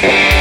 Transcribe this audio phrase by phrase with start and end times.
[0.00, 0.37] Bye.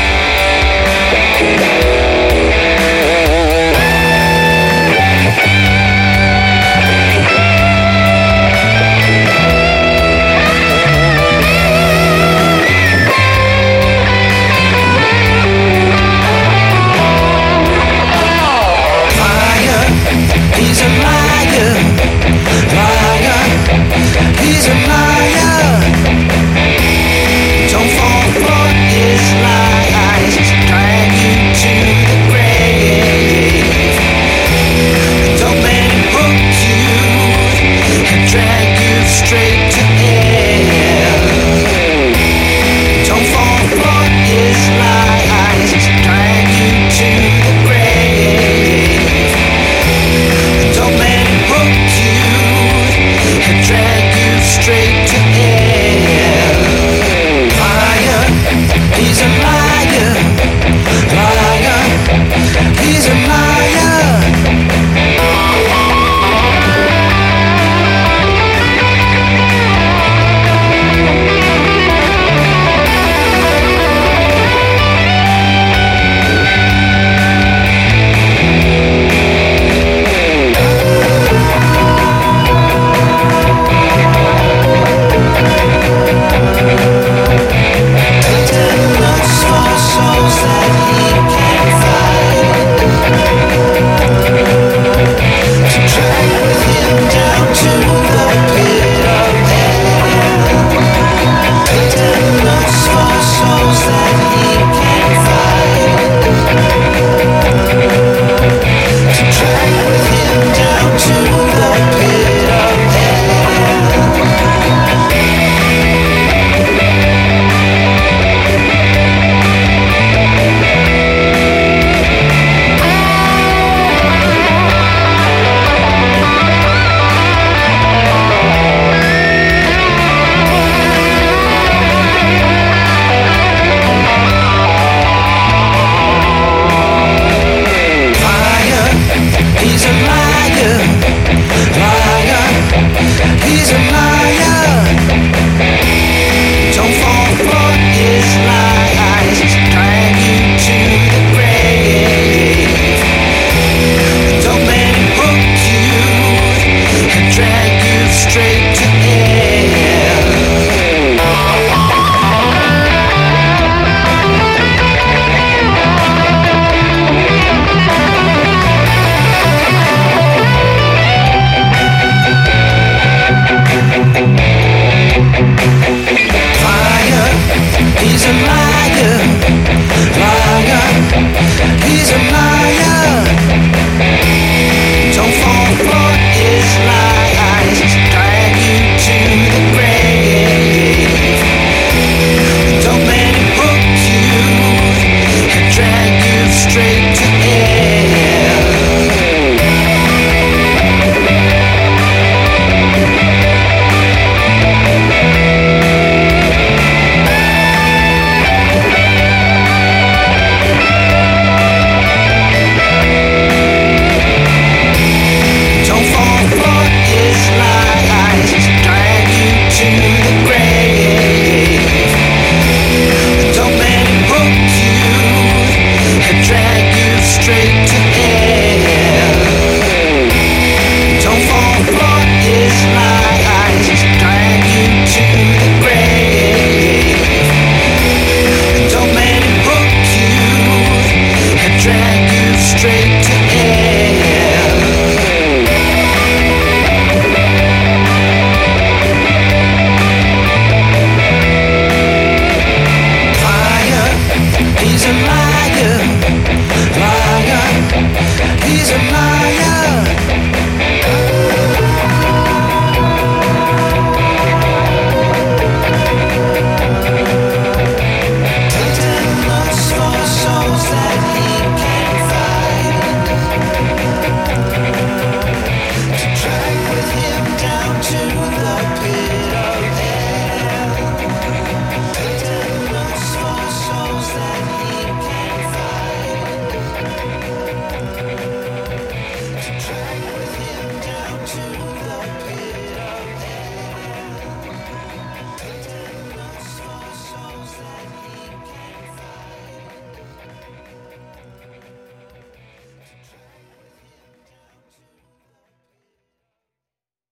[181.83, 183.06] He's a liar.